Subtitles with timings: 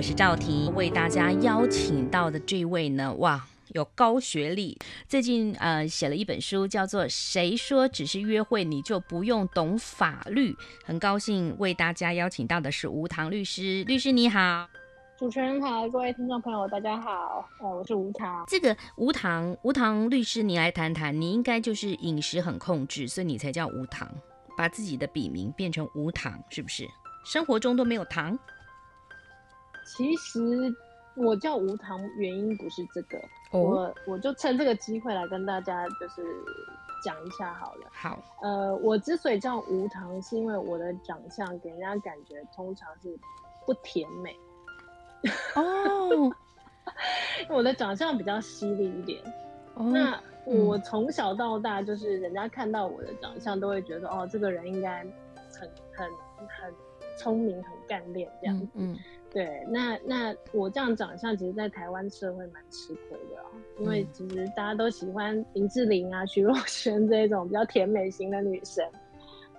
[0.00, 10.52] 我是赵婷，为大家邀请到的这位呢，哇，有高学历，最近呃写了一本书，叫做《谁说只是约会你就不用懂法律》。
[10.86, 14.66] 很高兴为大家邀请到的是吴唐律师，律师你好，
[15.18, 18.42] 主持人好，各位听众朋友大家好，呃，我是吴唐。
[18.48, 24.10] 这个吴唐，吴唐律师，你来谈谈，你应该就是饮食很控制，所以你才叫吴唐，
[24.56, 26.88] 把自己的笔名变成吴棠，是不是？
[27.22, 28.38] 生活中都没有糖？
[29.96, 30.72] 其实
[31.16, 33.18] 我叫无糖，原因不是这个
[33.50, 33.62] ，oh.
[33.62, 36.22] 我我就趁这个机会来跟大家就是
[37.04, 37.88] 讲一下好了。
[37.90, 43.18] 好，呃，我之所以叫无糖，是因为我的长相给人家感觉通常是
[43.66, 44.34] 不甜美。
[45.54, 46.32] 哦， oh.
[47.48, 49.20] 我的长相比较犀利一点。
[49.74, 49.86] Oh.
[49.88, 55.00] 那我从小到大就是人家看到我的长相都会觉得，哦，这个人应该
[55.52, 56.08] 很很
[56.48, 56.72] 很
[57.20, 58.66] 聪明、很干练这样子。
[58.74, 58.92] 嗯。
[58.92, 58.98] 嗯
[59.32, 68.84] 对，那那我这样长相，其实，在台湾社会蛮吃亏的哦、喔，因为其实大家都喜欢林志玲啊、徐若瑄这种比较甜美型的女生。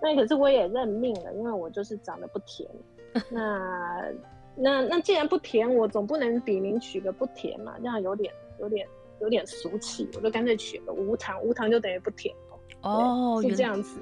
[0.01, 2.69] 那可是我也认命了，因为我就是长得不甜。
[3.31, 4.11] 那
[4.57, 8.85] 那那既然不甜，我总不能笔名取个不甜嘛，这样有点有点
[9.21, 12.35] 有点俗气，我就干脆取个无糖，无糖就等于不甜
[12.81, 13.99] 哦，是这样子。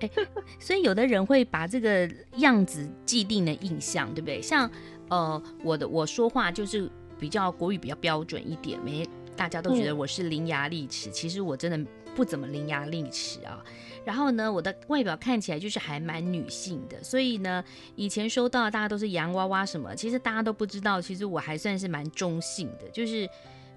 [0.00, 0.10] 哎，
[0.60, 4.40] 所以有的人会把这个样子既定的印象，对不对？
[4.42, 4.70] 像。
[5.10, 6.86] 呃，我的我说话就是
[7.18, 13.64] 比较国语比较标准一点，没大家都觉得我是伶牙俐齿，嗯、其实我真的不怎么伶牙俐齿啊。
[14.04, 17.64] 然后呢，我的外表看起来就是还蛮女性的，所以呢，
[17.96, 23.26] 以前收到大家都是洋娃娃什么，其实大家都不知道，其实我还算是蛮中性的，就是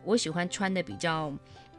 [0.04, 1.32] 我喜欢穿的比较，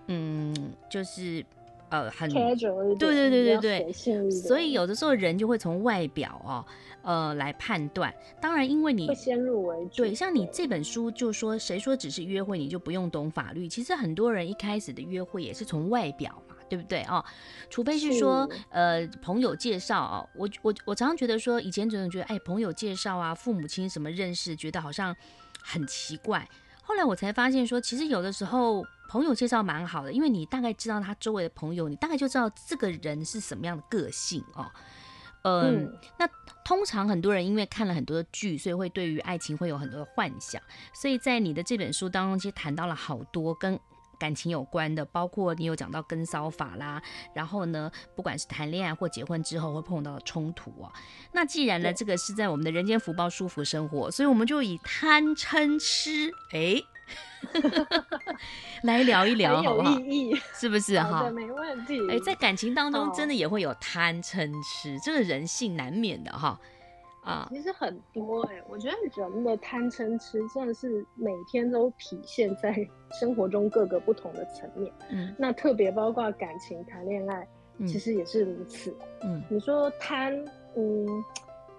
[0.06, 1.44] 嗯，就是
[1.92, 2.56] 呃很对
[2.96, 3.92] 对对对对，
[4.30, 6.64] 所以有的时候人就会从外表哦。
[7.04, 8.14] 呃，来判断。
[8.40, 10.04] 当然，因为你会先入为主。
[10.04, 13.68] 对，像你这本书就说，谁说只是约会你就不用懂法律？
[13.68, 17.24] 其实很多人一开始的约会也是从外表嘛，对不对哦？
[17.68, 20.28] 除非是说，是呃，朋友介绍哦。
[20.36, 25.12] 我我我常常觉得说，以前总总觉得，哎，朋友介绍啊，父母亲什么认识，觉得好像
[25.60, 26.48] 很奇怪。
[26.84, 34.64] 后来我才发现说，其实有的时候朋友介绍蛮好的，因为你大概知道他周围的朋友，你大概就知道这个人是什么样的个性哦。
[35.42, 36.26] 嗯，嗯，那
[36.64, 40.62] 通常很多人因为看了很多的剧，所以会对于爱情会有很多的幻想。
[40.94, 43.78] 所以在你的这本书当中，其实谈到了好多跟
[44.18, 47.02] 感情有关的，包括你有讲到跟骚法啦，
[47.34, 50.90] 然后呢，不管是谈恋爱或结婚之后会碰到的冲突哦。
[51.32, 56.82] 那既然呢，这个是在我们的人间福报舒服生活，所以我们就以贪嗔痴，哎。
[58.82, 59.90] 来聊一聊好不好？
[59.92, 61.30] 有意义，是不是哈？
[61.30, 62.00] 没问题。
[62.08, 66.58] 哎，在感情当中，真的也会有贪嗔痴，这个人性难免的哈。
[67.24, 72.74] 啊，其实很多哎，我觉得人的贪嗔痴真的是每天都体现在
[73.12, 74.92] 生活中各个不同的层面。
[75.10, 77.46] 嗯，那特别包括感情、谈恋爱，
[77.86, 78.94] 其实也是如此。
[79.22, 80.32] 嗯，你说贪，
[80.76, 81.24] 嗯。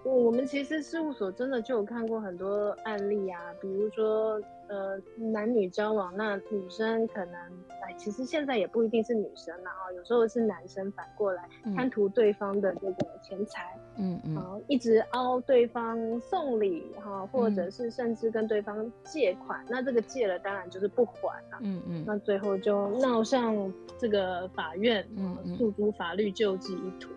[0.06, 7.34] 我们其实事务所真的就有看过很多案例啊，比如说，呃，男女交往，那女生可能，
[7.82, 27.10] 哎，其实现在也不一定是女生了啊，有时候是男生反过来贪图对方的这个钱财，嗯嗯，然后一直凹对方送礼哈，或者是甚至跟对方借款，嗯、那这个借了当然就是不还了，嗯嗯，那最后就闹上这个法院，嗯，诉诸法律救济一途。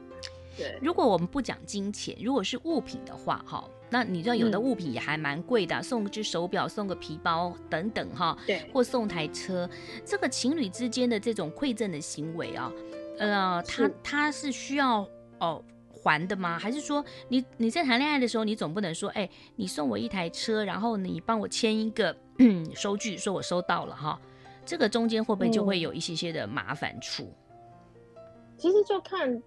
[0.58, 9.70] 对，如果我们不讲金钱，如果是物品的话，哈，那你知道有的物品也还蛮贵的，嗯、送只手表、送个皮包等等，哈，对，或送台车，
[10.04, 12.72] 这个情侣之间的这种馈赠的行为啊，
[13.18, 15.08] 呃，他他是需要
[15.40, 16.60] 哦还的吗？
[16.60, 22.16] 还是说你你在谈恋爱的时候，你总不能说，哎，你送我一台车，然后你帮我签一个
[22.76, 24.20] 收据，说我收到了哈，
[24.66, 27.24] 这个中间会不会就会有一些些的麻烦处？
[27.24, 28.22] 嗯、
[28.58, 29.42] 其实就看。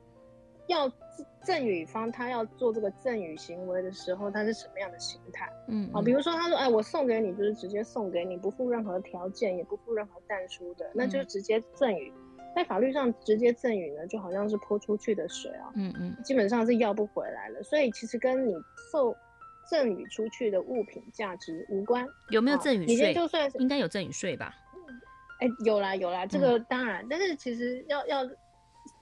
[0.67, 0.89] 要
[1.43, 5.51] 赠与方他要做这个赠与行为的时候，他是什么样的心态？
[5.69, 12.13] 嗯，好，比如说他说，哎，我送给你就是直接送给你，不附任何条件，也不附任何但书的，那就直接赠与。
[12.55, 17.63] 在法律上，直接赠与呢，就好像是泼出去的水啊，嗯嗯，基本上是要不回来了。
[17.63, 18.53] 所以其实跟你
[18.91, 19.17] 受
[19.69, 22.05] 赠与出去的物品价值无关。
[22.31, 23.15] 有没有赠与税？
[23.15, 24.53] 就算是应该有赠与税吧？
[25.41, 28.29] 哎、欸，有啦有啦，这个当然，嗯、但是其实要要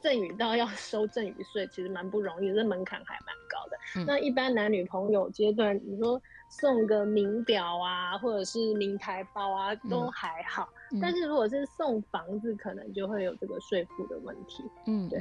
[0.01, 3.77] 赠与到要收赠与税，其实蛮不容易，这门槛还蛮高的。
[3.97, 10.69] 嗯、那一般男女朋友阶段，你说送个名表啊，或者是名牌包啊，都还好。
[10.93, 14.65] 嗯、但是如果是送房子，可能就会有这个税负的问题。
[14.87, 15.21] 嗯，对。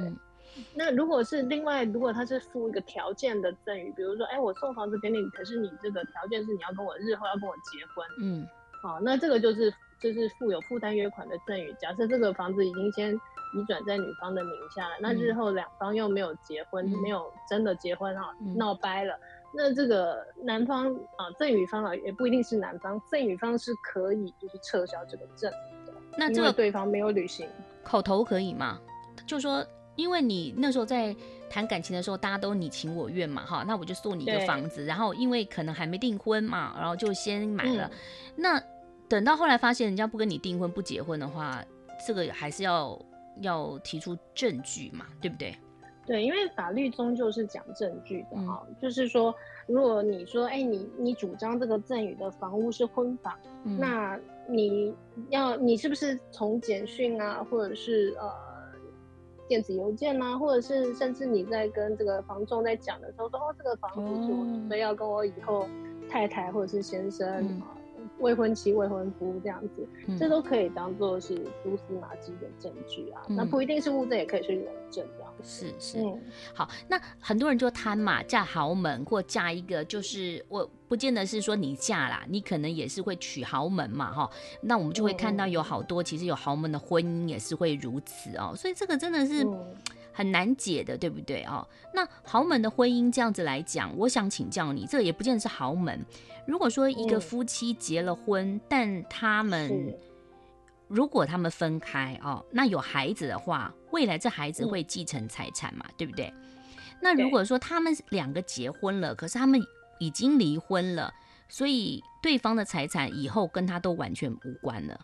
[0.74, 8.06] 那如果是另外，如果他是付一个条件的赠与，比如说，哎、欸，我送房子给你，可是你这个条件是你要跟我日后要跟我结婚。
[8.22, 8.48] 嗯，
[8.82, 9.74] 好，那这个就是。
[10.00, 13.20] 就是附有负担约款的赠与，假设这个房子已经先
[13.54, 19.18] 移转在女方的名下了，嗯、那日后两方又没有结婚，嗯、没有真的结婚哈，闹、嗯、掰了，
[19.54, 25.94] 那这个男方啊赠与方啊也不一定是男方，赠与方是可以就是撤销这个赠与的。
[26.18, 27.48] 那这个对方没有履行，
[27.84, 28.80] 口头可以吗？
[29.26, 29.66] 就说
[29.96, 31.16] 因为你那时候在
[31.50, 37.92] 谈感情的时候，大家都你情我愿嘛，哈，那我就送你一个房子，然后因为可能还没订婚嘛，然后就先买了，嗯、
[38.36, 38.64] 那。
[39.10, 41.64] 等到后来发现人家不跟你订婚不结婚的话，
[42.06, 42.90] 这个还是要
[43.42, 45.56] 要提出证据嘛，对不对？
[46.06, 49.36] 对，因为法律终究是讲证据的哈，嗯、就是说，
[49.68, 54.18] 如果你说，哎，你你主张这个赠与的房屋是婚房，嗯、那
[54.48, 54.96] 你
[55.30, 58.32] 要你是不是从简讯啊，或者是呃
[59.50, 65.68] 电子邮件啊，或者是甚至你在跟这个房仲在讲的时候说，哦，这个房子是我准备要跟我以后
[66.10, 67.30] 太太或者是先生
[67.60, 67.77] 啊。
[68.18, 73.22] 嗯未婚妻、未婚夫这样子，嗯、这都可以当做是蛛丝马迹的证据啊。
[73.30, 75.34] 嗯、那不一定是物证，也可以是人证这样。
[75.44, 76.20] 是是，嗯、
[76.54, 76.68] 好。
[76.88, 84.30] 那很多人就贪嘛，嫁豪门或嫁一个，就是我不见得是说你嫁啦，你可能也是会娶豪门嘛，哈。
[84.62, 88.54] 那我们就会看到有好多其实有豪门的婚姻也是会如此哦。
[88.56, 89.46] 所以这个真的是
[90.18, 91.64] 很难解的，对不对哦？
[91.94, 96.04] 那豪门的婚姻这样子来讲，我想请教你，这个也不见得是豪门。
[96.48, 99.96] 如果说一个夫妻结了婚，嗯、但他们
[100.88, 106.34] 如果他们分开哦，那有孩子的话，未来这孩子会继承财产嘛，嗯、对不对？
[107.00, 109.62] 那如果说他们两个结婚了，可是他们
[110.00, 111.14] 已经离婚了，
[111.48, 115.00] 所以对方的财产以后跟他都完全无关了，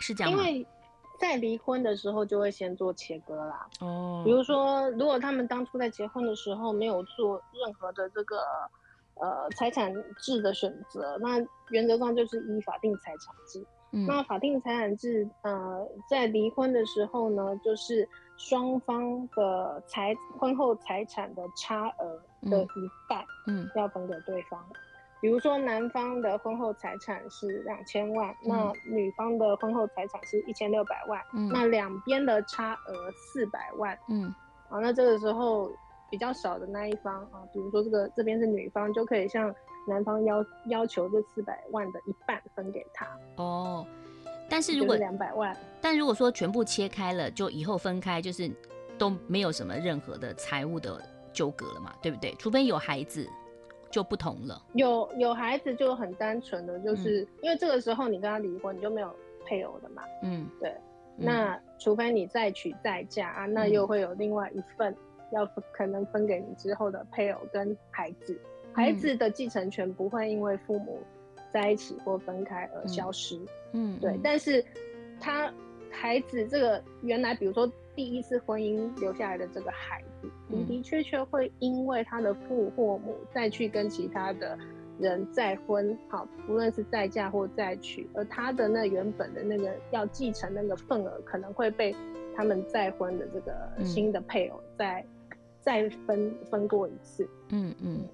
[0.00, 0.38] 是这样吗？
[0.40, 0.66] 因为
[1.22, 3.66] 在离婚的时候就会先做切割啦。
[3.80, 8.38] 哦，比如说，如果他们当初在结婚的时候没有做任何的这个。
[9.16, 11.38] 呃，财产制的选择，那
[11.68, 13.62] 原则上就是依法定财产制。
[13.92, 18.08] 嗯，那法定财产制，呃，在离婚的时候呢，就是
[18.38, 24.58] 双方的财婚后财产的差额的一半，嗯，要分给对方。
[24.70, 24.76] 嗯，
[25.22, 34.34] 比如说男方的婚后财产是两千万，嗯，那女方的婚后财产是一千六百万，嗯，那两边的差额四百万，嗯，
[34.68, 35.72] 好，那这个时候。
[36.12, 39.50] 比较少的那一方啊，比如说这个这边是女方，就可以向
[39.88, 43.86] 男方要要求这四百万的一半分给他哦。
[44.46, 48.50] 但是如果两百万，但如果说全部切开了，就以后分开，就是
[48.98, 51.00] 都没有什么任何的财务的
[51.32, 52.34] 纠葛了嘛，对不对？
[52.34, 53.26] 除非有孩子，
[53.92, 54.60] 就不同了。
[54.72, 59.14] 有有孩子就很单纯的，就是、嗯、因为这个时候你跟他离婚，你就没有
[59.46, 60.02] 配偶的嘛。
[60.24, 60.70] 嗯，对。
[61.18, 64.92] 嗯、那除非你再娶再嫁啊，那又会有另外一份。
[65.34, 68.38] 要可能分给你之后的配偶跟孩子，
[68.70, 70.98] 孩子的继承权不会因为父母
[71.50, 73.40] 在一起或分开而消失。
[73.72, 74.14] 嗯，对。
[74.22, 74.62] 但是
[75.18, 75.50] 他
[75.90, 84.58] 孩子这个原来，比如说第一次婚姻留下来的这个孩子，的的确确会因为他的父或母再去跟其他的
[84.98, 91.94] 人再婚，好，不论是再嫁或再娶，而他的那原本的那个要继承那个份额，可能会被
[92.34, 95.04] 他们再婚的这个新的配偶在。
[95.62, 98.04] 再分分过一次，嗯嗯，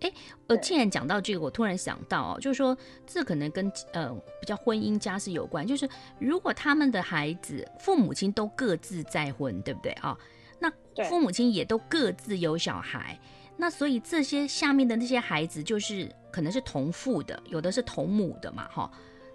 [0.00, 0.14] 哎、欸，
[0.46, 4.08] 呃，既然讲到这个，我突然想到哦，就是说这可能跟呃
[4.40, 5.88] 比较婚姻家事有关，就是
[6.20, 10.16] 如果他们的孩子父母亲都各自再婚，对不对啊？
[10.60, 10.72] 那
[11.08, 13.18] 父母亲也都各自有小孩，
[13.56, 18.88] 那所以这些下面的那些孩子就是可能是同父的，有的是同母的嘛，哈。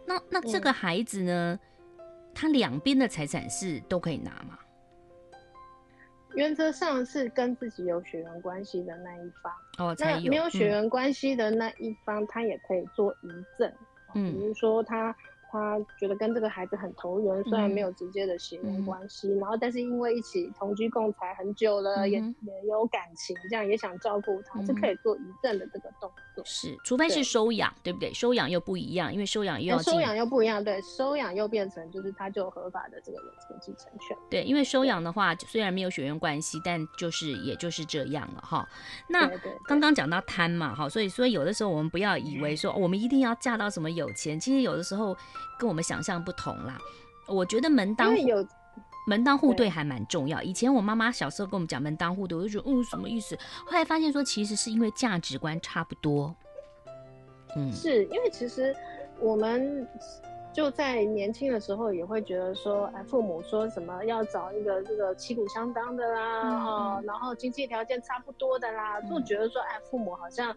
[0.05, 1.59] 那那这个孩子呢，
[1.97, 4.57] 嗯、他两边的财产是都可以拿吗？
[6.37, 13.27] 原则上是跟自己有血缘关系的那一方哦，那没有血缘关系的那一方，他也可以做遗
[13.57, 13.71] 赠。
[14.13, 15.15] 嗯，比如说他
[15.49, 26.43] 他觉得跟这个孩子很投缘，虽然没有直接的血缘关系，嗯、然后但是因为一起同居共财很久了，嗯、也也有感情，这样也想照顾他，嗯、是可以做遗赠的这个动作。
[26.45, 28.13] 是，除非是收养，对，对不对？
[28.13, 34.17] 收养又不一样，因为收养又要收养又不一样，对，收养又变成就是他就有合法的这个有这个继承权。
[34.29, 38.67] 对，因为收养的话，虽然没有血缘关系，但就是也就是这样了哈。
[39.07, 39.27] 那
[39.65, 45.15] 刚刚讲到贪嘛，哈，所以所以有的时候我们不要以为说我们一定要嫁到什么有钱，其实有的时候。
[45.57, 46.77] 跟我们想象不同啦，
[47.27, 48.47] 我觉得门当户
[49.07, 50.41] 门当户对还蛮重要。
[50.41, 53.37] 以前我妈妈小时候跟我们讲门当户对，我就觉得嗯，什么意思？
[53.65, 56.35] 后来发现说其实是因为价值观差不多。
[57.55, 58.75] 嗯，是因为其实
[59.19, 59.87] 我们。
[60.57, 70.51] 就在年轻的时候，也会觉得说，哎，父母说什么要找一个这个旗鼓相当的啦，嗯嗯然后经济条件差不多的啦，就、嗯、觉得说，哎，父母好像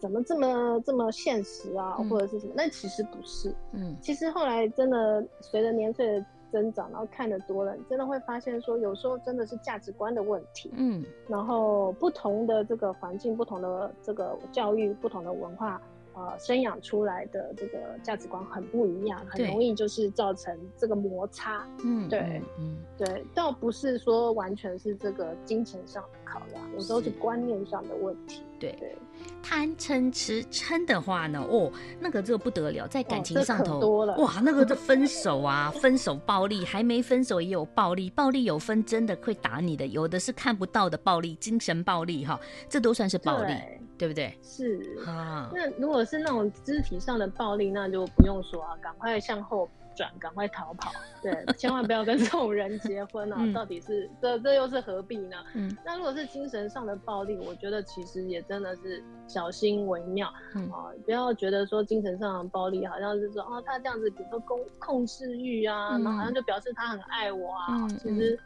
[0.00, 2.52] 怎么这么这么现实啊，嗯、或者是什么？
[2.56, 15.80] 那其实不是，嗯，其实后来真的随着年岁的增长，然后看的多了，你真的会发现说，有时候真的是价值观的问题，嗯，然后不同的这个环境，不同的这个教育，不同的文化。
[16.14, 21.66] 呃，生养出来的这个价值观很不一样，很容易就是造成这个摩擦。
[21.84, 28.42] 嗯，对，嗯，对，倒不是说完全是这个金钱上的考量，有时候是观念上的问题。
[28.60, 28.96] 对对，
[29.42, 43.52] 贪嗔痴嗔的话呢，哦，那个这个不得了，在感情上头，哦、多了哇，那个这分手啊， 分手暴力，还没分手也有暴力，暴力有分真的会打你的，有的是看不到的暴力，精神暴力哈，这都算是暴力。
[43.96, 44.36] 对不对？
[44.42, 50.90] 是啊，那如果是那种肢体上的暴力，那就不用说啊，赶快向后转，赶快逃跑。
[51.22, 53.36] 对， 千万不要跟这种人结婚啊！
[53.38, 55.36] 嗯、到底是这这又是何必呢？
[55.54, 60.28] 嗯，那如果是精神上的暴力，我觉得其实也真的是小心为妙。
[60.56, 67.66] 嗯啊，不要觉得说精神上的暴力好像是说哦，他这样子，比如说控控制欲啊，嗯、然后好像就表示他很爱我啊。
[67.70, 68.36] 嗯、其实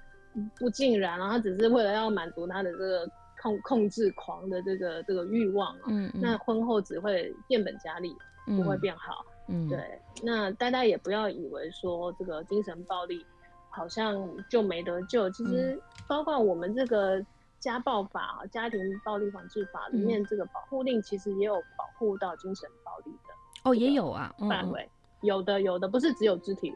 [0.58, 3.08] 不尽然啊，他只是为了要满足他的这个。
[3.40, 8.14] 控控制狂的这个这个欲望啊，嗯嗯、那婚后只会变本加厉，
[8.46, 9.24] 不会变好。
[9.46, 10.00] 嗯，对。
[10.22, 13.24] 那大家也不要以为说这个精神暴力
[13.70, 17.24] 好像就没得救，其实包括我们这个
[17.58, 23.70] 家暴法、家庭暴力防治法里面这个保护令，其实也有保护到精神暴力的。
[23.70, 24.88] 哦，也有啊，范围
[25.22, 26.74] 有的有的不是只有肢体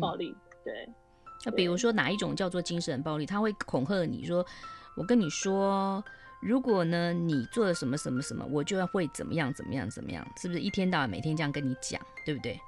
[0.00, 0.30] 暴力。
[0.30, 0.88] 嗯、对。
[1.44, 3.24] 那比如说哪一种叫做精神暴力？
[3.24, 4.44] 他会恐吓你说。
[4.96, 6.02] 我跟你说，
[6.40, 12.58] 如果呢你做了什么什么什么，我就要会怎么样怎么样怎么样，是不是一天到晚每天这样跟你讲，对不对？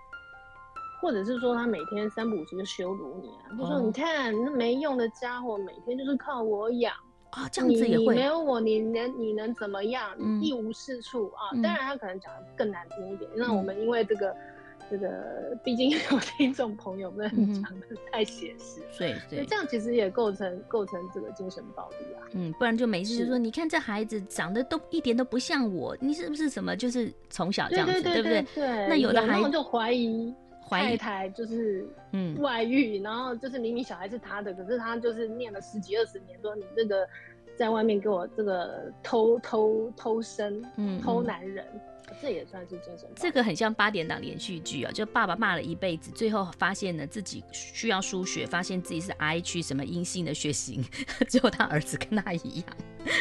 [1.00, 6.94] 或者是说他每天三不五时就羞辱你啊，就说你看那没用的家伙，每天就是靠我养
[7.30, 10.10] 啊，这样子也会没有我你能你能怎么样？
[10.16, 11.50] 你一无是处啊！
[11.62, 14.34] 当然他可能讲的更难听一点，那我们因为这个。
[14.92, 22.28] 这个毕竟有听众朋友们讲的太写实，对对，这样其实也构成构成这个精神暴力啊。
[22.32, 28.44] 嗯，不然就没事就说，你看这孩子长得都一点都不像我，你是不是什么就是从小这样子，对不对？
[28.54, 28.86] 对。
[28.86, 30.34] 那有的孩子就怀疑
[30.68, 37.08] 太太就是嗯外遇，然后就是明明小孩是他的，可是他就是念了十几二十年，说你这个
[37.56, 41.64] 在外面给我这个偷偷偷生，嗯，偷男人。
[42.20, 43.08] 这也算是精神。
[43.16, 50.84] 这个很像八点档连续剧啊，就爸爸骂了一辈子，最后发现呢自己需要输血，发现自己是 I 区什么阴性的血型，
[51.28, 52.66] 最后他儿子跟他一样。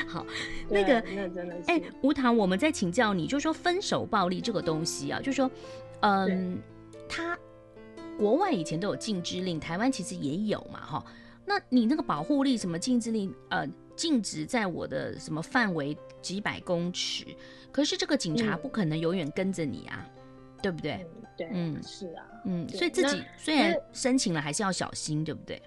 [0.07, 0.25] 好，
[0.69, 1.63] 那个那真的是。
[1.67, 5.49] 哎，无糖，我们再请教你，就是说分手暴力这个东西啊，就是说，
[6.01, 6.59] 嗯，
[7.07, 7.37] 他
[8.17, 11.05] 国外以前都有禁制令，台湾其实也有嘛，哈。
[11.45, 17.25] 那你那个保护力什么禁制令，呃，禁止在我的什么范围几百公尺？
[17.71, 20.21] 可是这个警察不可能永远跟着你啊，嗯、
[20.61, 20.93] 对不对？
[20.93, 25.61] 嗯、对，嗯，是啊，嗯，所以自己虽然申请了，还是要小心，对不对？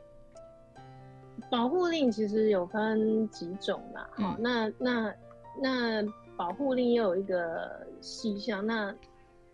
[1.50, 5.14] 保护令其实有分几种啦，好、嗯，那那
[5.62, 8.94] 那保护令又有一个细项，那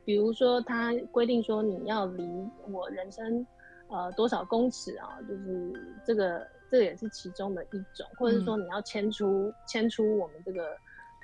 [0.05, 2.29] 比如说他规定说你要离
[2.71, 3.47] 我人生
[3.89, 5.73] 呃多少公尺啊，就是
[6.05, 10.77] 这个这个也是其中的一种，或者是说你要迁出迁、嗯、出我们这个。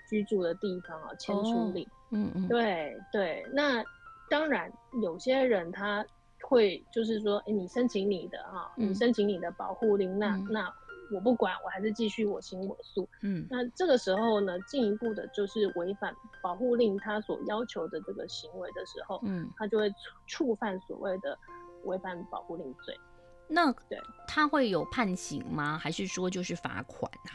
[0.08, 3.82] 居住的地方啊，迁出令，嗯嗯，对对，那
[4.30, 4.72] 当然
[5.02, 6.04] 有些人他
[6.42, 10.72] 会就是说，哎，你申请你的啊，你申请你的保护令，那那
[11.12, 19.96] 我不管，我还是继续我行我素，嗯，那这个时候呢，进一步的就是违反保护令他所要求的这个行为的时候，嗯，他就会触
[20.26, 21.38] 触犯所谓的
[21.84, 22.98] 违反保护令罪。
[23.48, 23.96] 那对，
[24.26, 25.78] 他会有判刑吗？
[25.78, 27.30] 还是说就是罚款啊？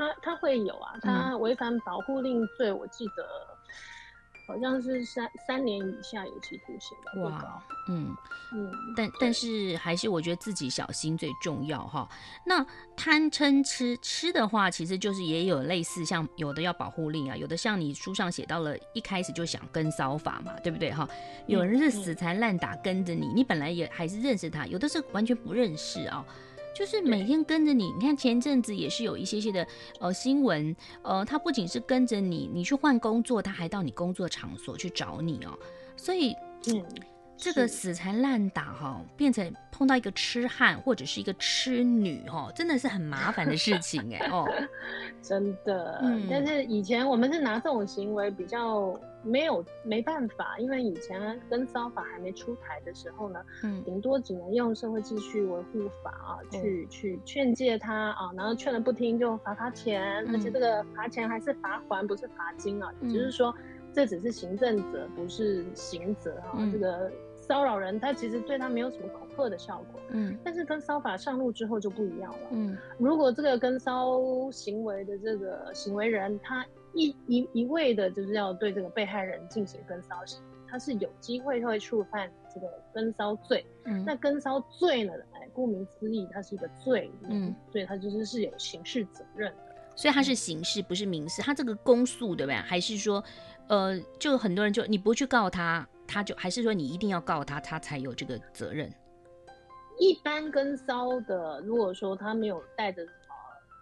[0.00, 3.22] 他他会有啊，他违反保护令罪，嗯、我记得
[4.48, 7.22] 好像是三三年以下有期徒刑的。
[7.22, 8.16] 哇，嗯
[8.54, 12.08] 嗯，但但是还是我觉得自己小心最重要哈。
[12.46, 12.64] 那
[12.96, 21.06] 贪嗔痴吃的话，其实就是也有类似像有的要保护令啊，有的像你书上写到了，一开始就想跟骚法嘛，对不对哈？
[21.46, 26.24] 有人是死缠烂打跟着你，你本来也还是认识他，有的是完全不认识啊。
[26.74, 29.66] 就是每天跟着你，你看前阵子也是有一些些的
[29.98, 35.58] 呃新闻，呃，他不仅是跟着你，你去换工作，他还到你工作场所去找你哦，
[35.96, 36.34] 所以
[36.68, 36.84] 嗯。
[37.40, 44.46] 这个死缠烂打哈，变成碰到一个痴汉或者是一个痴女哈，真的是很麻烦的事情哎哦，
[45.22, 45.98] 真的。
[46.02, 63.54] 嗯，但是以前我们是拿这种行为比较没有没办法，因为以前跟骚法还没出台的时候呢，嗯，顶多只能用社会秩序维护法啊，去去劝诫他啊，然后劝了不听就罚他钱，而且这个罚钱还是罚还，不是罚金啊，也就是说
[63.94, 67.10] 这只是行政责，不是刑责啊，这个。
[67.50, 70.00] 骚扰人，他其实对他没有什么恐吓的效果。
[70.10, 72.38] 嗯，但是跟骚法上路之后就不一样了。
[72.52, 74.20] 嗯，如果这个跟骚
[74.52, 76.64] 行为的这个行为人，他
[76.94, 83.66] 一一一味的就是要对这个被害人进行跟骚行为，他是有机会会触犯这个跟骚罪。
[83.82, 85.12] 嗯，那跟骚罪呢？
[85.32, 87.10] 哎，顾名思义，它是一个罪。
[87.28, 89.74] 嗯，所以它就是是有刑事责任的。
[89.96, 91.42] 所以它是刑事，不是民事。
[91.42, 92.54] 它这个公诉对不对？
[92.54, 93.24] 还是说，
[93.66, 95.84] 呃，就很多人就你不去告他。
[96.10, 98.92] 他就还是说你一定要告他，他才有这个责任。
[100.00, 103.34] 一般跟骚的，如果说他没有带着什么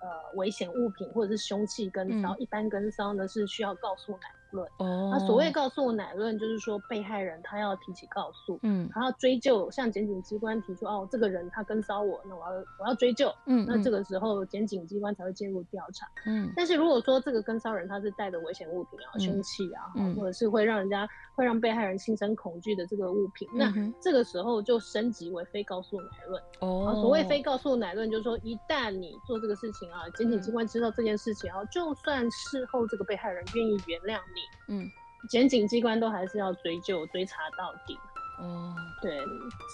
[0.02, 4.66] 呃危险物品或者是凶器跟骚，嗯、一般跟骚呢是需要告诉乃论。
[4.78, 16.52] 哦，那所谓告诉乃论，就是说被害人他要提起告诉，嗯，他要追究，向检警机关提出哦，这个人他跟骚我，那我要我要追究，嗯，那这个时候检警机关才会介入调查，嗯。
[16.56, 26.42] 但是如果说这个跟骚人他是带着危险物品啊、凶器啊，嗯、或者是会让人家会让被害人心生恐惧的这个物品，嗯、那这个时候就升级为非告诉乃论。
[26.60, 34.37] 哦，所谓非告诉乃论，就是说一旦你做这个事情啊，检警机关知道这件事情啊，就算事后这个被害人愿意原谅你。
[34.68, 34.90] 嗯，
[35.28, 37.96] 检警机关都还是要追究、追查到底。
[38.40, 39.18] 哦，对，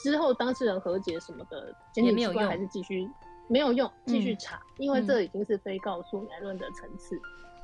[0.02, 3.08] 之后当事人和解什么的，检警机关还是继续
[3.48, 7.18] 没有用，继续查，嗯、因为这已经是非告诉乃论的层次。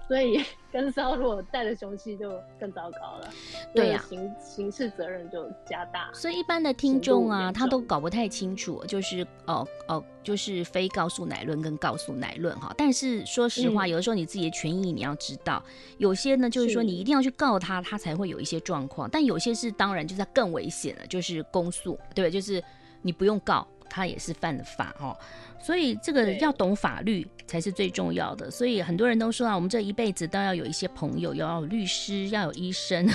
[0.08, 3.30] 所以 跟骚如果带着凶器就更糟糕了，
[3.72, 6.10] 对呀，刑刑事责任就加大。
[6.12, 12.74] 所以一般的听众啊，他都搞不太清楚，就是哦哦，就是非告诉乃论跟告诉乃论哈。
[12.76, 15.62] 但是说实话，有的时候你自己的权益你要知道，
[15.98, 19.08] 有些呢就是说你一定要去告他，他才会有一些状况。
[19.08, 22.60] 但有些是当然就是更危险了，就是公诉，对，就是
[23.00, 23.64] 你不用告。
[23.92, 25.16] 他也是犯了法哦，
[25.60, 28.50] 所以这个要懂法律才是最重要的。
[28.50, 33.06] 所以很多人都说啊，我们这一辈子都要有一些朋友，要有律师，要有医生，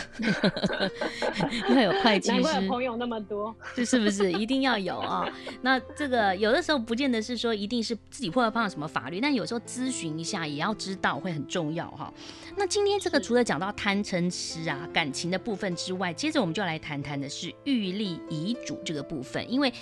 [1.69, 2.33] 要有会计师。
[2.33, 5.27] 难怪朋友那么多，这是不是一定要有啊？
[5.61, 12.13] 那这个有的时候不见得是说一定是自己会碰到什么法律，但有时候咨询一下也要知道会很重要哈。
[12.55, 19.73] 那今天这个除了讲到贪嗔痴啊感情的部分之外，接着我们就来谈谈的是预立遗嘱这个部分，因为。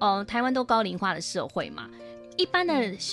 [0.00, 1.86] 呃，台湾都高龄化的社会嘛，
[2.40, 2.72] 一般的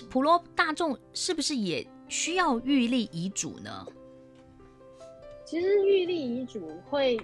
[0.10, 3.86] 普罗大众是不是也需要预立遗嘱呢？
[5.44, 7.20] 其实预立遗嘱会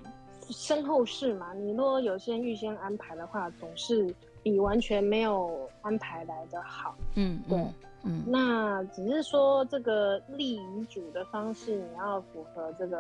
[0.50, 4.14] 身后事嘛，你如果有些预先安排的话，总是
[4.44, 6.96] 比完全没有安排来的好。
[7.16, 7.58] 嗯，对。
[7.58, 7.74] 嗯
[8.06, 12.98] 嗯，那只是说这个立遗嘱的方式，你要符合这个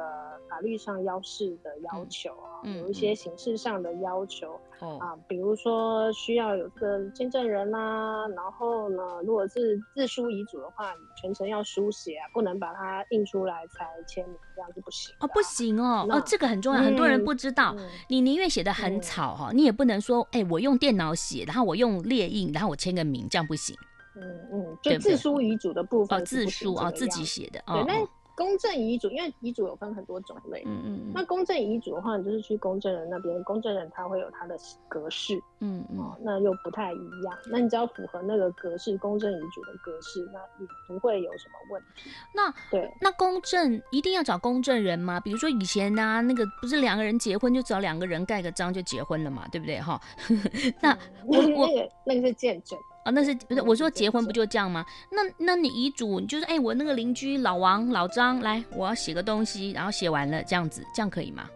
[0.50, 23.76] 法律上要事的要求啊，嗯嗯、有一些形式上的要求、嗯、啊，比如说需要有个见证人啦、啊，然后呢，如果是自书遗嘱的话，你全程要书写啊，不能把它印出来才签名，这样就不行哦，不行哦，哦，这个很重要，很多人不知道，嗯、你宁愿写的很草哈，嗯、你也不能说，哎、欸，我用电脑写，然后我用列印，然后我签个名，这样不行。
[24.16, 27.64] 嗯嗯，就自书遗嘱的部分哦，自书哦，自己写的。
[27.66, 30.64] 对，那公证遗嘱，因为遗嘱有分很多种类。
[30.66, 31.12] 嗯嗯。
[31.14, 35.40] 那公证遗嘱的话，你就是去公证人那边，公证人他会有他的格式。
[35.60, 36.16] 嗯嗯。
[36.22, 37.38] 那又不太一样。
[37.52, 42.10] 那你只要符合那个格式，公证遗嘱的格式，那也不会有什么问题。
[42.34, 45.20] 那对，那公证一定要找公证人吗？
[45.20, 49.80] 比如说以前呢，那个不是两个人结婚就找两个人盖个章就结婚了嘛，对不对？
[49.80, 50.00] 哈。
[50.82, 51.70] 那我我
[52.06, 52.78] 那个是见证。
[53.04, 54.86] 啊、哦，那是不是我说结婚不就这样吗？
[55.12, 61.50] 那那你遗嘱你就是哎、欸，我那个邻居老王老张来，我要写个东西，然后写完了这样子，这样可以吗？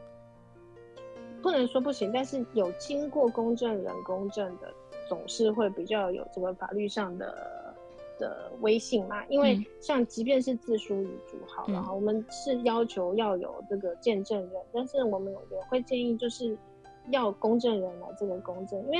[1.42, 4.74] 不能说不行，但是有经过公证人公证的，
[5.08, 7.74] 总是会比较有这个法律上的
[8.20, 9.26] 的威信嘛。
[9.28, 16.58] 因为像即便是自书遗嘱好了，嗯、我们是要求要有这个见证人，但是我们也会建议就是。
[17.10, 18.98] 要公证人来这个公证，因为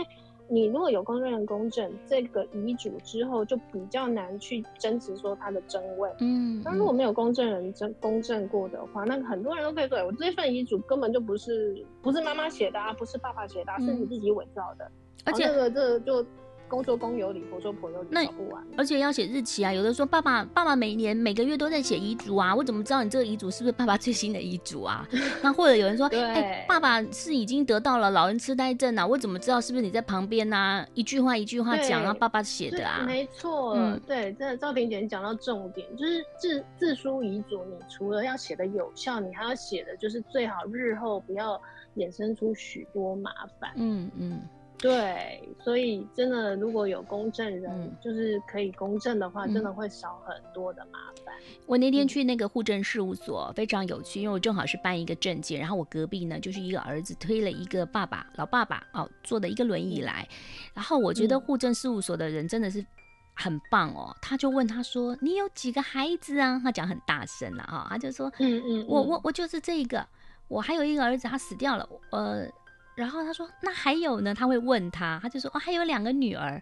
[0.50, 6.10] 你如果有公证人公证这个遗嘱之后，就比较难去争执说它的真伪。
[6.20, 14.90] 嗯，那如果没有公证人证公证过的话，那很多人都可以说，我这份遗嘱根本就不是不是妈妈写的啊，不是爸爸写的啊，是你自己伪造的，
[15.26, 16.26] 而且这个这个就。
[16.68, 18.64] 公说公有理，婆说婆有理，那不完。
[18.78, 25.08] 而且要写日期啊，有的说爸爸爸爸每年每个月都在写遗嘱啊，我怎么知道你这个遗嘱是不是爸爸最新的遗嘱啊？
[25.42, 30.86] 那或者有人说，哎、欸，爸爸是已经得到了老人痴呆症啊，我怎么知道是不是你在旁边啊？
[30.94, 33.04] 一句话一句话讲，然后爸爸写的啊？
[33.06, 41.60] 没错，嗯，对，真的赵婷姐讲到重点，就是自自书遗嘱，你除了要写的有效，你还要写的就是最好日后不要
[41.96, 43.72] 衍生出许多麻烦。
[43.76, 44.42] 嗯嗯。
[44.80, 51.34] 对，所以真的，如果有公证人，嗯、就是可以公证的话，嗯、真的会少很多的麻烦。
[51.66, 60.28] 我那天去那个户政事务所，非常有趣，因为我正好是办一个证件，然后我隔壁呢就是一个儿子推了一个爸爸老爸爸哦坐的一个轮椅来，
[60.76, 62.86] 然后我觉得户政事务所的人真的是
[63.34, 70.06] 很棒哦，他就问他说：“你有几个孩子啊？”他讲很大声了哈，他就说：“嗯嗯，我我我就是这一个，
[70.48, 72.48] 我还有一个儿子，他死掉了，呃。”
[72.98, 76.60] 然后他说：“那还有呢？”他会问他，他就说：“哦，还有两个女儿。”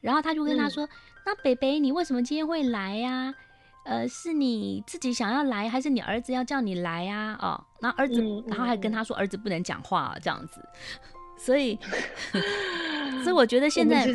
[0.00, 0.88] 然后他就跟他说：“嗯、
[1.26, 3.34] 那北北，你为什么今天会来呀、啊？
[3.84, 10.64] 呃，是你自己想要来，还是你儿子要叫你来呀、啊？”哦，那儿子，嗯、然后还跟他说：“儿子不能讲话、啊，这样子。
[11.36, 11.76] ”所以，
[13.24, 14.06] 所以我觉得现在，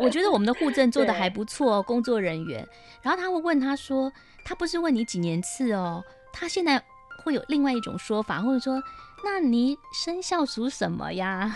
[0.00, 2.66] 我觉得我们的护证做的还不错哦，工作人员。
[3.00, 4.12] 然后他会问他说
[4.44, 6.02] ：“他不是问你几年次哦？
[6.32, 6.82] 他现在
[7.22, 8.82] 会有另外一种说法，或者说。”
[9.28, 11.52] 那你生肖属什么呀？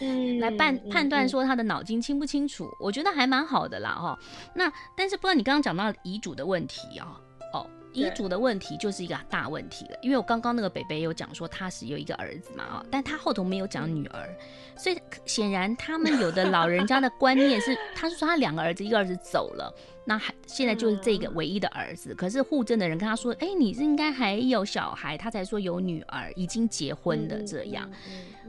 [0.00, 4.16] 嗯， 来判判断说他的脑筋清不清楚，我觉得还蛮好的啦哈。
[4.54, 7.18] 那但是不知道你刚刚讲到遗嘱的问题啊，
[7.52, 14.28] 哦，遗嘱的问题就是一个大问题了，因为我刚刚那个北北有讲说他是有一个儿子嘛啊，但他后头没有讲女儿，
[14.76, 19.74] 所以显然他们有的老人家的观念是，他是说他两个儿子，一个儿子走了。
[20.04, 27.86] 那还现在就是这个唯一的儿子，嗯、可是户政的人跟他说：“哎、欸，你是应该还有小孩。”他才说有女儿已经结婚的这样。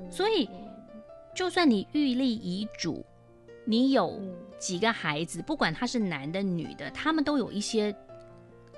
[0.09, 0.49] 所以，
[1.35, 3.05] 就算你预立遗嘱，
[3.65, 4.21] 你有
[4.57, 7.93] 几个孩子，不管他是男的女的，他们都有一些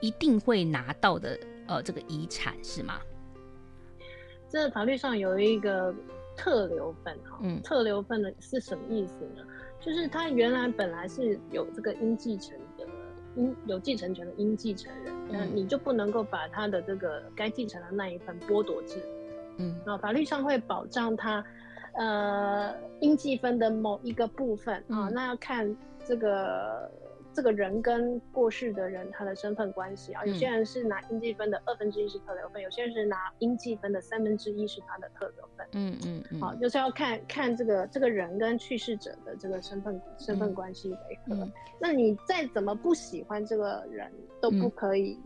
[0.02, 3.00] 一定会拿到的呃这个遗产，是吗？
[4.50, 5.96] 这法律上有一个
[6.36, 9.46] 特留份哈，嗯，特留份的是什么意思呢？
[9.80, 12.86] 就是他原来本来是有这个应继承的，
[13.36, 19.02] 应有继承权的应继承人，那你就不能够把他的这个该继承的那一份剥夺至，
[19.58, 21.44] 嗯，然后法律上会保障他，
[21.94, 26.92] 呃，应继分的某一个部分啊，那要看这个。
[27.34, 35.66] 这个人跟过世的人他的身份关系啊，有些人是拿应计分的二分之一是特留分，有些人是拿应计分的三分之一是他的特留分。
[35.74, 41.36] 嗯嗯嗯，好，就是要看看这个这个人跟去世者的这个身份身份关系为何。
[41.36, 45.18] 嗯嗯、那你再怎么不喜欢这个人，都不可以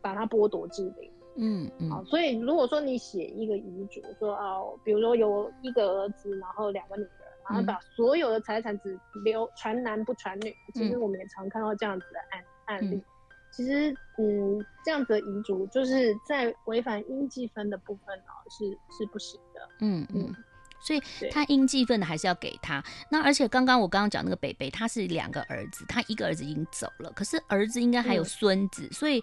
[0.00, 1.10] 把他剥夺至零。
[1.40, 7.17] 嗯嗯，好，所以如果说你写一个遗嘱，说哦，比如说有一个儿子，然后两个女儿。
[7.48, 12.96] 然后把所有的财产只留传男不传女，其实我们也常看到这样子的案案例。
[12.96, 13.04] 嗯、
[13.50, 19.68] 其实，嗯，这样子的遗嘱就是在违反应继分的部分哦，是是不行的。
[19.80, 20.36] 嗯嗯，嗯
[20.80, 22.82] 所以他应继分的还是要给他。
[23.10, 29.22] 那而且刚刚我刚刚讲那个北北，他是两个儿子，他一个儿子已经走了，可是儿子应该还有孙子，嗯、所以。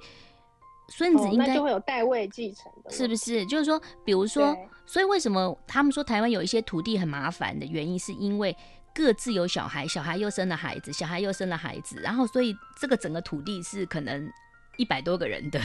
[0.87, 3.43] 孙子应该、哦、就会有代位继承的，是不是？
[3.47, 8.55] 就是说，比如说，对所以为什么他们说台湾有一些土地很麻烦的原因，是因为
[8.93, 14.31] 各自有小孩，小孩又生了孩子，小孩又生了孩子，然后所以这个整个土地是可能
[14.77, 15.59] 一百多个人的。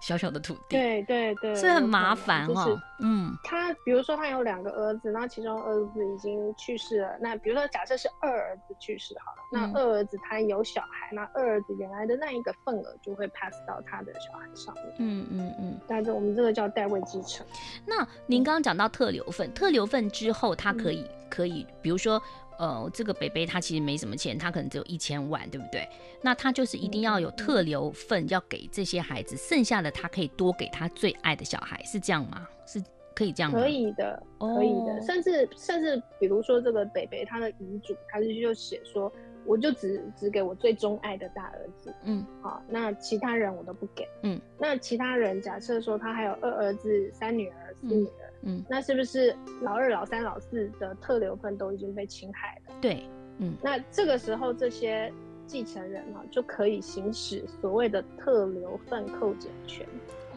[0.00, 2.66] 小小的土地，对对对，是很麻烦哈。
[3.00, 7.16] 嗯，他比如说他有两个儿子，那其中儿子已经去世了。
[7.20, 14.84] 那比如说假设是二儿子去世好了，嗯、那二儿子他有小孩，那二儿子原来的那一个份额就会 pass 到他的小孩上面。
[14.98, 17.46] 嗯嗯嗯，但是我们这个叫代位继承。
[17.84, 22.22] 那您刚刚讲到特留份，特留份之后他可以、嗯、可以，比如说。
[22.58, 25.88] 呃，这个北北他其实没什么钱，他可能只有一千万，对不对？
[26.22, 32.48] 那他就是一定要有特留份，要给这些孩子，剩下的他可以多给他最爱的小孩，是这样吗？
[32.66, 32.82] 是
[33.14, 33.58] 可以这样吗？
[33.60, 39.10] 可以的，可以的，甚至甚至比如说这个北北他的遗嘱，他就就写说，
[39.46, 48.10] 我就只只给我最钟爱的大儿子，嗯，好，那其他人我都不给，嗯，那其他人假设说他还有二儿子、三女儿、四女儿。
[48.10, 52.74] 嗯嗯，那是不是老二、老三、老四的特留份都已经被侵害了？
[52.80, 53.02] 对，
[53.38, 55.12] 嗯，那这个时候这些
[55.46, 59.84] 继承人啊，就可以行使所谓的特留份扣减权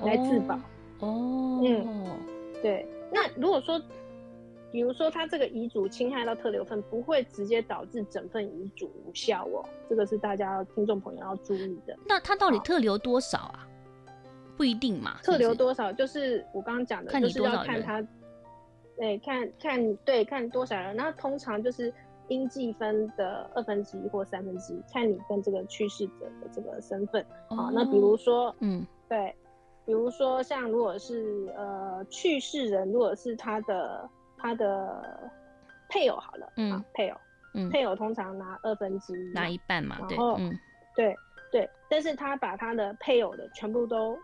[0.03, 0.55] 来自保。
[0.99, 2.07] 哦，嗯，
[2.63, 2.87] 对。
[3.11, 3.79] 那如果说
[4.71, 11.97] 比如说他这个遗嘱侵害到特留份，不会直接导致整份遗嘱无效哦，这个是大家听众朋友要注意的。
[12.07, 13.65] 那他到底特留多少啊？
[14.57, 18.05] 不一定嘛，特留多少就是我刚刚讲的，就是要看他，
[18.97, 21.93] 对，看看对看多少人，那通常就是
[22.27, 27.71] 应计分的二分之一或三分之一，看你跟这个去世者的这个身份啊、哦。
[27.73, 29.33] 那比如说，嗯，对，
[29.85, 34.09] 比如说像如果是呃去世人，如果是他的
[34.41, 35.31] 他的
[35.87, 37.17] 配偶好了，嗯，啊、配偶，
[37.53, 40.57] 嗯，配偶通常拿二分之一，拿一半嘛，然后，嗯，
[40.95, 41.15] 对
[41.51, 44.17] 对，但是他把他的配偶的全部都。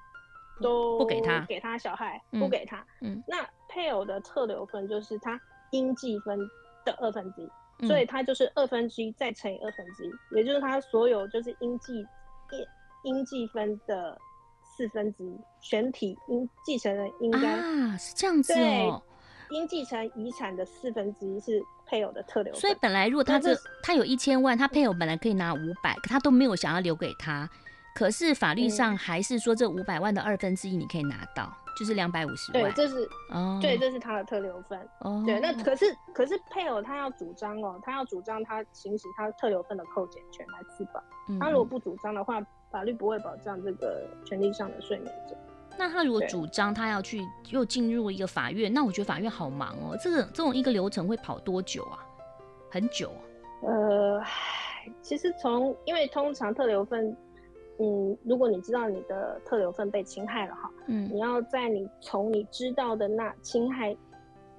[0.61, 2.81] 都不给他，给他小孩，不给他。
[3.01, 5.37] 嗯，那配偶的特留分就是他
[5.71, 6.39] 应计分
[6.85, 7.49] 的二分之一，
[7.79, 12.07] 嗯，所以他就是二分之一再乘以二分之一，也就是他所有就是应计
[13.03, 14.17] 应应继分的
[14.63, 19.03] 四分之一，全体应继承人应该啊是这样子哦，
[19.49, 22.61] 应继承遗产的四分之一是配偶的特留分。
[22.61, 27.49] 所以本来如果他这他有一千万，他配偶本来可以拿五百，可他都没有想要留给他。
[27.93, 32.63] 可是法律上还是说，这五百万的二分之一你可以拿到，嗯、就是两百五十万。
[32.63, 34.77] 对，这是哦，对，这是他的特留分。
[34.99, 41.01] 哦，对，那可是可是配偶他要主张哦，他要主张他行使他特留分的扣减权来自保。
[41.29, 45.37] 嗯、他如果不主张的话，法律不会保障这个权利上的睡眠者。
[45.77, 49.97] 那他如果主张他要去又进入一个法院，那我觉得法院好忙哦。
[50.01, 52.05] 这个这种一个流程会跑多久啊？
[52.71, 53.11] 很久。
[53.61, 54.21] 呃，
[55.01, 57.15] 其实从因为通常特留份。
[57.77, 63.93] 嗯，如果你知道你的特留份被侵害了哈，嗯，你要在你从你知道的那侵害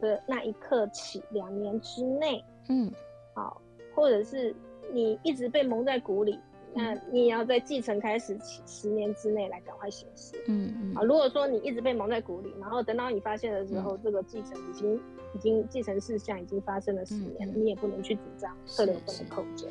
[0.02, 2.92] 的那一刻起两年之内，嗯，
[3.34, 3.58] 好，
[3.94, 4.54] 或者是
[4.92, 6.38] 你一直被蒙在鼓里，
[6.76, 14.94] 那你也要在继承开始起十年之内来赶快行使，嗯嗯，啊，如果说你一直被蒙在鼓里，然后等到你发现的时候，嗯、这个继承已经
[15.34, 19.70] 已经继承事项已经发生了十年，你也不能去主张特留份的扣减。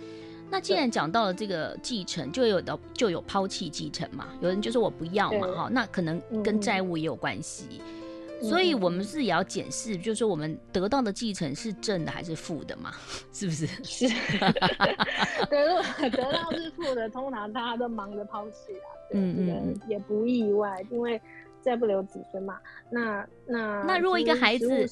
[0.50, 4.30] 那既然讲到了这个继承，就有的就有抛弃继承嘛。
[4.42, 7.66] 有人就说我不要嘛，哈，那可能跟债务也有关系。
[7.80, 8.05] 嗯、
[8.50, 12.92] 所以我们是也要检视，就是说我们得到的继承是正的还是负的嘛？
[13.34, 13.66] 是不是？
[13.84, 14.08] 是。
[15.50, 18.88] 得到得到是负的，通常大家都忙着抛弃啊。
[19.14, 21.22] 嗯嗯，也不意外，因为。
[21.62, 22.60] 再不留子孙嘛？
[22.92, 24.88] 那那那如果一个孩子，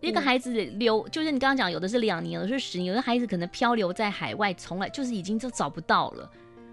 [0.00, 6.30] 一个孩子留，就是你刚刚讲，有的是两年，有的是十年，有的孩子可能漂流在海外，从来就是已经就找不到了。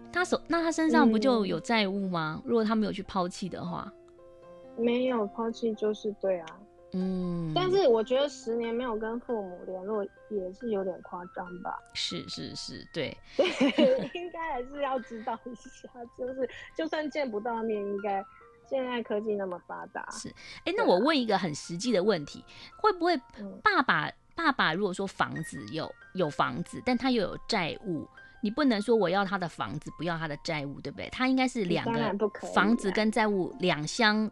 [0.10, 2.42] 他手那他身上不就有债务吗？
[2.46, 3.92] 如果他没有去抛弃的话，
[4.84, 6.48] 没有抛弃就是对啊。
[6.94, 11.80] 嗯，但是我觉得十年没有跟父母联络也是有点夸张吧？
[11.94, 18.24] 是是是，对 对，应该还是要知道一下，就是就算见不到面，应该。
[18.70, 22.42] 现在科技那么发达，是哎、欸，那我问一个很实际的问题，
[22.78, 23.18] 会不会
[23.62, 28.08] 爸爸、嗯、爸爸如果说房子有有房子，但他又有债务，
[28.42, 31.10] 你不能说我要他的房子，不要他的债务，对不对？
[31.10, 31.86] 他应该是两
[32.18, 34.32] 个房子跟债务两相。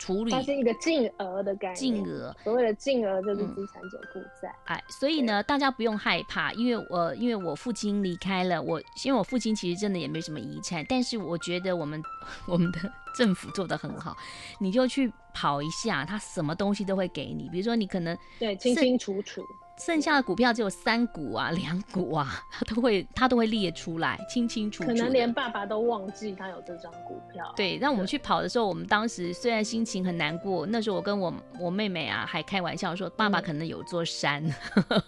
[0.00, 1.76] 处理，它是一个净额的概念。
[1.76, 4.52] 净额，所谓的净额就是资产减负债。
[4.64, 12.02] 哎，所以呢，大家不用害怕，因为我因为我父亲离开了我，因为我父亲其实真的也没什么遗产，但是我觉得我们
[12.48, 12.78] 我们的
[13.14, 14.16] 政府做的很好，
[14.58, 19.44] 你就去跑一下，他什么东西都会给你，比如说你可能对清清楚楚。
[19.84, 24.88] 剩下的股票只有三股啊，两股啊， 他都会他都会列出来，清清楚楚。
[24.88, 27.52] 可能连爸爸都忘记他有这张股票。
[27.56, 34.44] 对，让我们去跑的时候，我们当时虽然心情很难过，那时候我跟我我妹妹啊还开玩笑说，爸爸可能有座山。
[34.44, 34.54] 嗯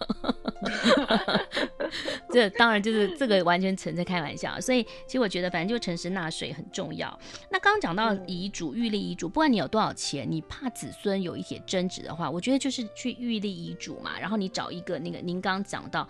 [2.30, 7.18] 这当然就是这个完全存在开玩笑，所以其实我觉得反正就诚实纳税很重要。
[7.50, 16.09] 那刚刚讲到遗嘱、预立遗嘱，不管你有多少钱，你怕子孙有一些争执的话，我觉得就是去预立遗嘱嘛，然后你找一个那个您刚刚讲到，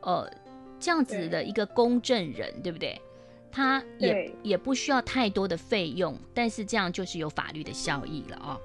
[0.00, 0.30] 呃，
[0.78, 3.00] 这样子的一个公证人，对，对不对？
[3.50, 8.60] 他也也不需要太多的费用，但是这样就是有法律的效益了哦。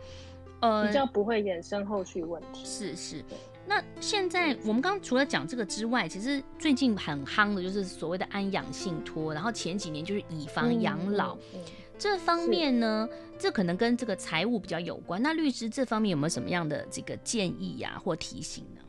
[0.62, 2.66] 呃，比较不会衍生后续问题。
[2.66, 3.24] 是是。
[3.68, 15.22] 那现在我们刚刚除了讲这个之外，其实最近很夯的就是所谓的安养信托，然后前几年就是以房养老、嗯嗯嗯、这方面呢，这可能跟这个财务比较有关。
[15.22, 18.82] 那律师这方面有没有什么样的这个建议呀、啊，或提醒呢？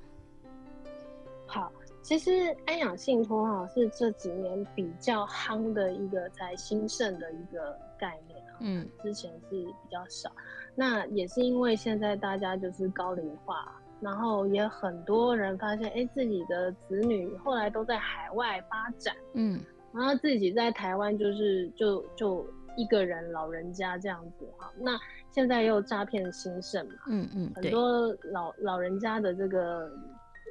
[2.01, 2.31] 好，其实
[2.67, 10.31] 安养信托哈是这几年比较夯的一个才兴盛的一个概念，嗯，之前是比较少。
[10.75, 13.77] 那也是因为现在大家就是高龄化。
[14.03, 19.61] 然后也很多人发现，哎，自己的子女后来都在海外发展，嗯，
[19.93, 22.43] 然后自己在台湾就是就就
[22.79, 24.73] 一个人老人家这样子哈。
[24.79, 24.99] 那
[25.31, 29.93] 现在又诈骗兴盛嘛，嗯嗯，很多老老人家的这个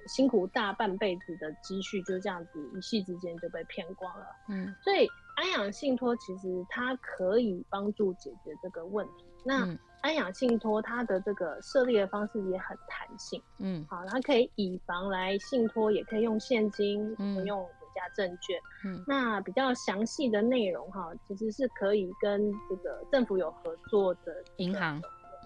[0.09, 9.25] 辛苦大半辈子的积蓄就这样子一夕之间就被骗光了，嗯，所以安养信托其实它可以帮助解决这个问题。
[9.45, 25.01] 那、嗯安养信托它的这个设立的方式也很弹性，嗯，好，它可以以房来信托，也可以用现金，嗯，用国家证券，嗯，那比较详细的内容哈，其实是可以跟这个政府有合作的银行，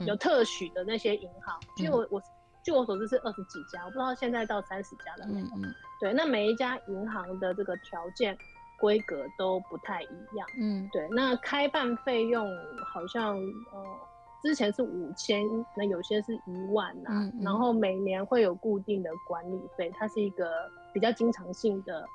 [0.06, 2.22] 有特许的那些银行，嗯、据我我
[2.64, 8.38] 据我所知是二十几家，我不知道现在到三十家了没有，嗯嗯，对，那每一家银行的这个条件
[8.80, 12.50] 规格都不太一样，嗯，对，那开办费用
[12.86, 14.00] 好像呃。
[14.44, 15.42] 之前是五千，
[15.74, 22.06] 那有些是一万呐、啊嗯嗯，然后每年会有固定的管理费，它是一个比较经常性的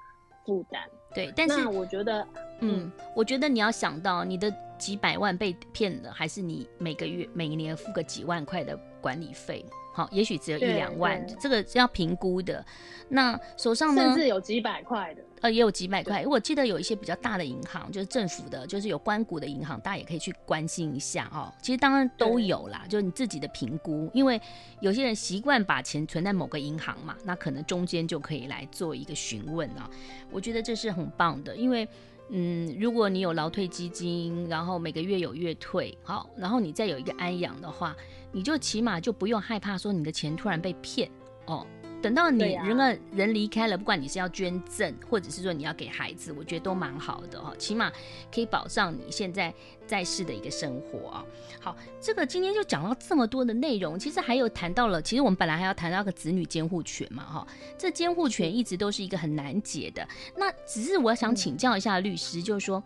[0.48, 0.80] 负担。
[1.14, 2.22] 对，但是我觉得
[2.60, 9.64] 嗯，嗯，我觉得你要想到你的几百万被骗了，还是你每个月每年付个几万块的管理费？
[9.92, 12.64] 好，也许只有一两万，这个是要评估的。
[13.08, 14.02] 那手上呢？
[14.02, 15.22] 甚至有几百块的。
[15.40, 16.24] 呃，也有几百块。
[16.26, 21.52] 我记得有一些比较大的银行，就是政府的，就是有关股的银行，大家也可以去关心一下哦。
[21.62, 24.10] 其实当然都有啦，就是你自己的评估。
[24.12, 24.40] 因为
[24.80, 29.88] 有些人习惯把钱存在某个银行嘛，那可能中间就可以来做一个询问啊。
[30.30, 31.88] 我觉得这是很棒的，因为
[32.30, 37.96] 嗯，如果你有劳退基金，然后每个月有月退，好，然后你再有一个安养的话，
[38.32, 41.10] 你就起码就不用害怕说你的钱突然被骗
[41.46, 41.66] 哦。
[42.00, 47.90] 等到你人啊人离开了，不管你是要捐赠，或者是说你要给孩子，我觉得都蛮好的哈，起码
[48.32, 49.52] 可以保障你现在
[49.86, 51.24] 在世的一个生活啊。
[51.60, 60.06] 好，这个今天就讲到这么多的内容，其实还有谈到了，其实我们本来还要谈到个子女监护权嘛哈，这监护权一直都是一个很难解的。
[60.36, 62.80] 那只是我想请教一下律师，就是说，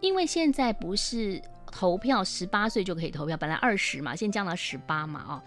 [0.00, 1.40] 因为现在不是
[1.72, 5.42] 投票十八岁就可以投票，本来二十嘛，现在降到十八嘛啊。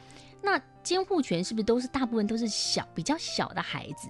[0.45, 4.09] 那监护权是不是都是大部分都是小比较小的孩子，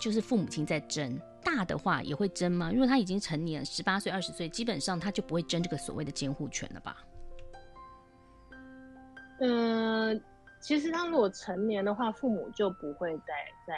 [0.00, 1.20] 就是父母亲在争？
[1.44, 2.70] 大的话也会争吗？
[2.72, 6.96] 如果他已经成年，十八岁、二十岁，基本上他就不会争这个所谓的监护权了吧？
[9.40, 10.18] 嗯、
[10.58, 13.34] 其实他如果成年的话，父母就不会再
[13.66, 13.74] 再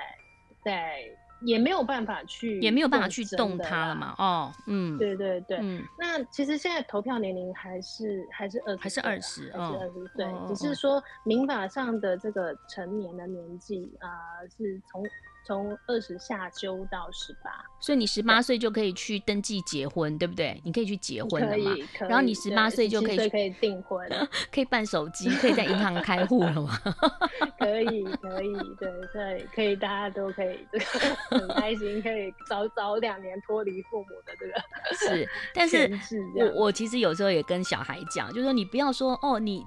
[0.65, 1.26] 再。
[1.41, 4.15] 也没有办法去，也没有办法去动它了嘛。
[4.19, 5.83] 哦，嗯，对对对，嗯。
[5.99, 14.09] 那其实现在投票年龄还是还是二十，还是二十，还是二十岁，哦，只是说民法上的这个成年的年纪啊，
[14.41, 15.03] 呃，是从。
[15.47, 20.61] 从二十下修到十八，所以你十八岁就可以去登记结婚，对不对？
[20.65, 21.71] 你可以去结婚了嘛？
[22.01, 24.09] 然后你十八岁就可以可以订婚，
[24.53, 26.77] 可以办手机，可以在银行开户了吗？
[27.61, 30.85] 可以，可以，对，对，可以，大家都可以这个
[31.39, 35.29] 很开心，可以早早两年脱离父母的这个是。
[35.55, 35.89] 但是
[36.35, 39.65] 我我其实有时候也跟小孩讲，就是说你不要说哦你。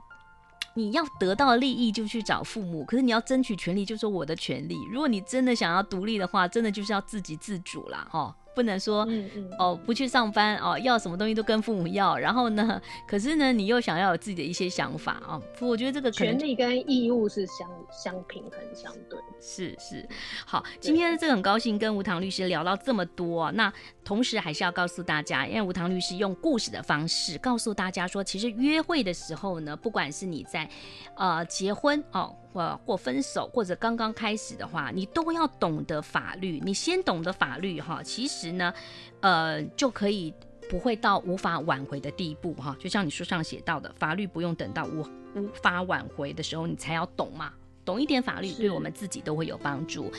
[0.79, 4.77] 你要得到利益就去找父母，可是你要争取权利就说我的权利。
[4.89, 8.33] 如果你真的想要独立的话，真的就是要自给自主啦，哦。
[8.53, 19.19] 不能说，嗯嗯，哦，不去上班哦，要什么东西都跟父母要，然后呢， 可是呢，你又想要有自己的一些想法啊，哦，我觉得这个权利跟义务是相相平衡相对。
[19.41, 20.05] 是是，
[20.45, 23.71] 好，今天这个很高兴跟吴唐律师聊到这么多，那
[24.03, 30.69] 同时还是要告诉大家，因为吴唐律师用故事的方式告诉大家说，其实约会的时候呢，不管是你在
[31.15, 32.35] 呃结婚哦。
[32.53, 36.59] 或或分手，或者刚刚开始的话，你都要懂得法律。
[36.63, 38.73] 你先懂得法律哈，其实呢，
[39.21, 40.33] 呃，就可以
[40.69, 42.75] 不会到无法挽回的地步哈。
[42.79, 47.53] 就像你书上写到的，法律不用等到无无法挽回的时候，你才要懂嘛。
[47.85, 50.11] 懂一点法律，对我们自己都会有帮助。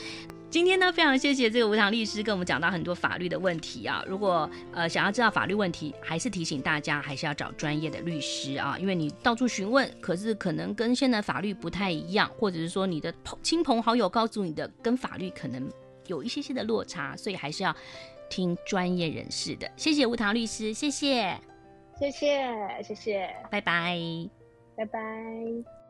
[0.51, 4.03] 今天呢，非常谢谢这个吴棠律师跟我们讲到很多法律的问题啊。
[4.05, 15.71] 如果呃想要知道法律问题，还是提醒大家还是要找专业的律师啊，因为你到处询问，可是可能跟现在法律不太一样，或者是说你的亲朋好友告诉你的跟法律可能
[16.07, 17.73] 有一些些的落差，所以还是要
[18.29, 19.71] 听专业人士的。
[19.77, 21.33] 谢谢吴棠律师，谢谢，
[21.97, 23.97] 谢谢，谢谢，拜拜，
[24.75, 25.80] 拜拜。